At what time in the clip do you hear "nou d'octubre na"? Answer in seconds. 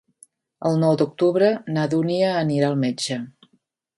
0.83-1.85